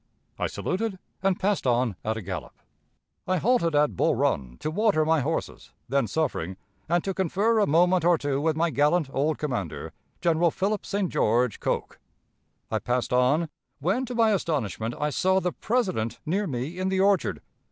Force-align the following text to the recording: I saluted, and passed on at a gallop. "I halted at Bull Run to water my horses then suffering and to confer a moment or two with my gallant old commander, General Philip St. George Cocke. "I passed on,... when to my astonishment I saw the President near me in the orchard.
I 0.39 0.47
saluted, 0.47 0.97
and 1.21 1.39
passed 1.39 1.67
on 1.67 1.95
at 2.03 2.17
a 2.17 2.23
gallop. 2.23 2.53
"I 3.27 3.37
halted 3.37 3.75
at 3.75 3.95
Bull 3.95 4.15
Run 4.15 4.57
to 4.61 4.71
water 4.71 5.05
my 5.05 5.19
horses 5.19 5.73
then 5.87 6.07
suffering 6.07 6.57
and 6.89 7.03
to 7.03 7.13
confer 7.13 7.59
a 7.59 7.67
moment 7.67 8.03
or 8.03 8.17
two 8.17 8.41
with 8.41 8.57
my 8.57 8.71
gallant 8.71 9.11
old 9.13 9.37
commander, 9.37 9.93
General 10.19 10.49
Philip 10.49 10.87
St. 10.87 11.11
George 11.11 11.59
Cocke. 11.59 11.99
"I 12.71 12.79
passed 12.79 13.13
on,... 13.13 13.47
when 13.77 14.07
to 14.07 14.15
my 14.15 14.31
astonishment 14.31 14.95
I 14.99 15.11
saw 15.11 15.39
the 15.39 15.51
President 15.53 16.19
near 16.25 16.47
me 16.47 16.79
in 16.79 16.89
the 16.89 16.99
orchard. 16.99 17.43